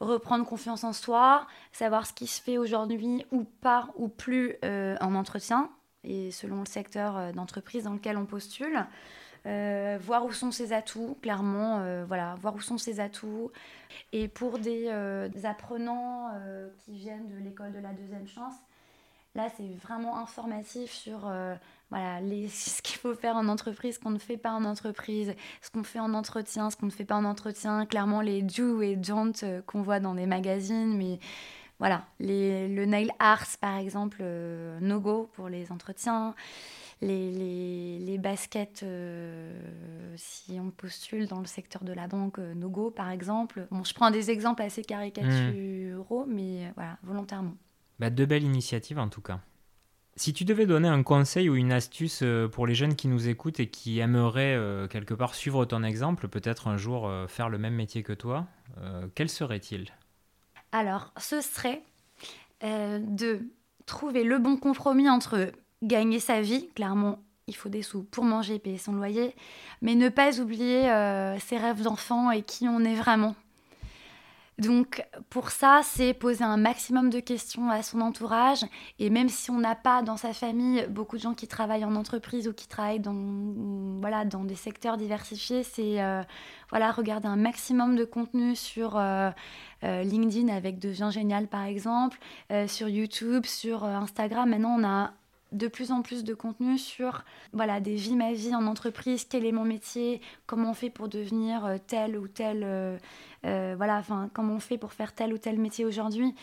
[0.00, 5.14] reprendre confiance en soi, savoir ce qui se fait aujourd'hui ou pas ou plus en
[5.14, 5.70] entretien,
[6.04, 8.84] et selon le secteur d'entreprise dans lequel on postule.
[9.44, 13.50] voir où sont ses atouts, clairement, voilà, voir où sont ses atouts.
[14.12, 14.90] Et pour des,
[15.32, 16.30] des apprenants
[16.78, 18.54] qui viennent de l'école de la deuxième chance,
[19.36, 21.30] là c'est vraiment informatif sur
[21.90, 25.34] voilà, les, ce qu'il faut faire en entreprise, ce qu'on ne fait pas en entreprise,
[25.62, 28.82] ce qu'on fait en entretien, ce qu'on ne fait pas en entretien, clairement les do
[28.82, 31.18] et don't euh, qu'on voit dans des magazines, mais
[31.78, 36.34] voilà, les, le nail art par exemple, euh, no go pour les entretiens,
[37.02, 39.52] les, les, les baskets euh,
[40.16, 43.66] si on postule dans le secteur de la banque, no go par exemple.
[43.70, 47.52] Bon, je prends des exemples assez caricaturaux, mais voilà, volontairement.
[47.98, 49.40] Bah, de belles initiatives en tout cas.
[50.18, 53.28] Si tu devais donner un conseil ou une astuce euh, pour les jeunes qui nous
[53.28, 57.50] écoutent et qui aimeraient euh, quelque part suivre ton exemple, peut-être un jour euh, faire
[57.50, 58.46] le même métier que toi,
[59.14, 59.90] quel serait-il?
[60.72, 61.82] Alors, ce serait
[62.62, 63.40] de
[63.86, 65.50] trouver le bon compromis entre
[65.82, 69.34] gagner sa vie, clairement, il faut des sous pour manger et payer son loyer,
[69.80, 70.82] mais ne pas oublier
[71.40, 73.34] ses rêves d'enfant et qui on est vraiment.
[74.58, 78.64] Donc pour ça, c'est poser un maximum de questions à son entourage.
[78.98, 81.94] Et même si on n'a pas dans sa famille beaucoup de gens qui travaillent en
[81.94, 86.22] entreprise ou qui travaillent dans, voilà, dans des secteurs diversifiés, c'est euh,
[86.70, 89.30] voilà, regarder un maximum de contenu sur euh,
[89.84, 92.18] euh, LinkedIn avec Deviens Génial par exemple,
[92.66, 94.48] sur YouTube, sur Instagram.
[94.48, 95.12] Maintenant, on a
[95.52, 99.44] de plus en plus de contenu sur voilà des vies ma vie en entreprise quel
[99.46, 102.98] est mon métier comment on fait pour devenir euh, tel ou tel euh,
[103.44, 106.34] euh, voilà enfin comment on fait pour faire tel ou tel métier aujourd'hui.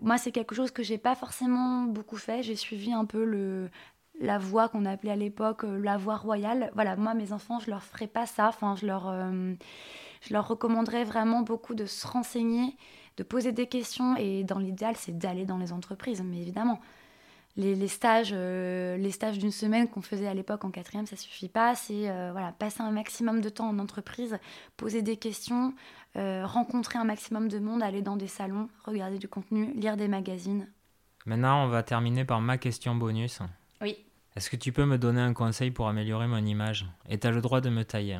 [0.00, 2.42] Moi c'est quelque chose que j'ai pas forcément beaucoup fait.
[2.42, 3.68] J'ai suivi un peu le
[4.20, 6.70] la voie qu'on appelait à l'époque la voie royale.
[6.74, 8.48] Voilà moi mes enfants je leur ferai pas ça.
[8.48, 9.12] Enfin je leur
[10.22, 12.76] je leur recommanderais vraiment beaucoup de se renseigner
[13.16, 14.16] de poser des questions.
[14.16, 16.80] Et dans l'idéal c'est d'aller dans les entreprises mais évidemment
[17.56, 21.48] les, stages, euh, les stages d'une semaine qu'on faisait à l'époque en quatrième, ça suffit
[21.48, 21.74] pas.
[21.74, 24.38] C'est euh, voilà, passer un maximum de temps en entreprise,
[24.76, 25.72] poser des questions,
[26.16, 30.08] euh, rencontrer un maximum de monde, aller dans des salons, regarder du contenu, lire des
[30.08, 30.68] magazines.
[31.26, 33.40] Maintenant, on va terminer par ma question bonus.
[33.80, 33.96] Oui.
[34.36, 36.86] Est-ce que tu peux me donner un conseil pour améliorer mon image?
[37.08, 38.18] Et tu as le droit de me tailler.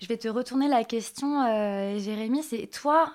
[0.00, 1.44] Je vais te retourner la question,
[1.98, 2.42] Jérémy.
[2.42, 3.12] C'est toi,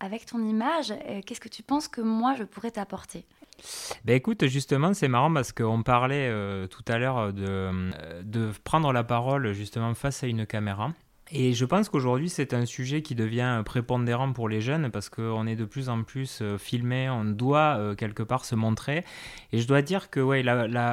[0.00, 0.92] avec ton image,
[1.26, 3.26] qu'est-ce que tu penses que moi, je pourrais t'apporter?
[4.04, 8.50] Ben écoute, justement, c'est marrant parce qu'on parlait euh, tout à l'heure de, euh, de
[8.64, 10.92] prendre la parole justement face à une caméra.
[11.34, 15.46] Et je pense qu'aujourd'hui, c'est un sujet qui devient prépondérant pour les jeunes parce qu'on
[15.46, 19.02] est de plus en plus euh, filmé, on doit quelque part se montrer.
[19.50, 20.44] Et je dois dire que, ouais,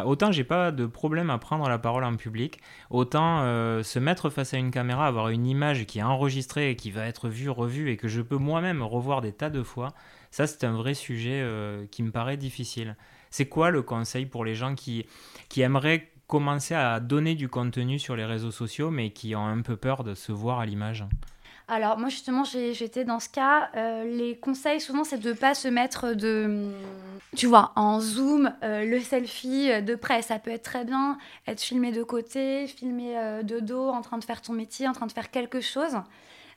[0.06, 3.44] autant j'ai pas de problème à prendre la parole en public, autant
[3.84, 7.06] se mettre face à une caméra, avoir une image qui est enregistrée et qui va
[7.06, 9.90] être vue, revue et que je peux moi-même revoir des tas de fois,
[10.32, 12.96] ça, c'est un vrai sujet euh, qui me paraît difficile.
[13.32, 15.06] C'est quoi le conseil pour les gens qui,
[15.50, 19.62] qui aimeraient commencer à donner du contenu sur les réseaux sociaux, mais qui ont un
[19.62, 21.06] peu peur de se voir à l'image?
[21.68, 25.54] Alors moi justement j'étais dans ce cas, euh, les conseils souvent c'est de ne pas
[25.54, 26.72] se mettre de,
[27.36, 31.62] tu vois, en zoom, euh, le selfie de près, ça peut être très bien, être
[31.62, 33.14] filmé de côté, filmé
[33.44, 35.96] de dos, en train de faire ton métier, en train de faire quelque chose.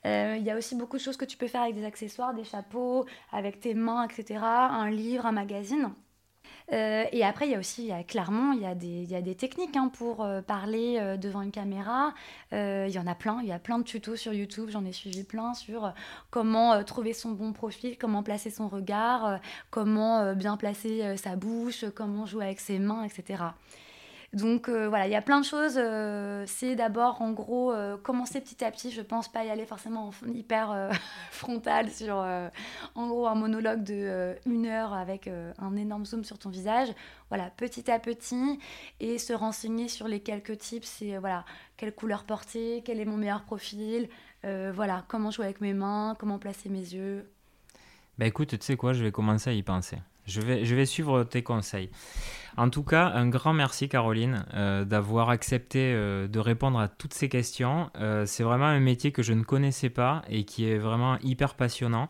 [0.05, 2.35] Euh, il y a aussi beaucoup de choses que tu peux faire avec des accessoires,
[2.35, 4.41] des chapeaux, avec tes mains, etc.
[4.43, 5.93] Un livre, un magazine.
[6.73, 10.25] Euh, et après, il y a aussi, clairement, il y a des, techniques hein, pour
[10.25, 12.15] euh, parler devant une caméra.
[12.53, 14.93] il y en a plein, il y a plein de tutos sur YouTube, j'en ai
[14.93, 15.93] suivi plein sur
[16.31, 19.41] comment trouver son bon profil, comment placer son regard,
[19.71, 23.45] comment bien placer sa bouche, comment jouer avec ses mains, etc.
[24.33, 25.75] Donc euh, voilà, il y a plein de choses.
[25.77, 28.91] Euh, c'est d'abord, en gros, euh, commencer petit à petit.
[28.91, 30.91] Je pense pas y aller forcément hyper
[31.31, 35.29] frontal sur, en gros, un monologue de une heure avec
[35.59, 36.89] un énorme zoom sur ton visage.
[37.29, 38.59] Voilà, petit à petit
[39.01, 40.89] et se renseigner sur les quelques tips.
[40.89, 41.45] C'est voilà,
[41.77, 44.09] quelle couleur porter, quel est mon meilleur profil,
[44.45, 47.31] voilà, comment jouer avec mes mains, comment placer mes yeux.
[48.19, 49.99] Bah écoute, tu sais quoi, je vais commencer à y penser.
[50.27, 51.91] Je vais, je vais suivre tes conseils.
[52.57, 57.15] En tout cas, un grand merci Caroline euh, d'avoir accepté euh, de répondre à toutes
[57.15, 57.91] ces questions.
[57.97, 61.55] Euh, c'est vraiment un métier que je ne connaissais pas et qui est vraiment hyper
[61.55, 62.09] passionnant.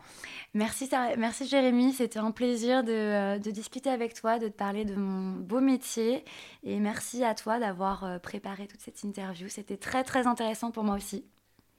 [0.54, 4.94] Merci, merci Jérémy, c'était un plaisir de, de, discuter avec toi, de te parler de
[4.96, 6.24] mon beau métier.
[6.64, 9.48] Et merci à toi d'avoir préparé toute cette interview.
[9.48, 11.24] C'était très très intéressant pour moi aussi.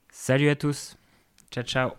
[0.09, 0.97] Salut à tous.
[1.51, 1.91] Ciao ciao.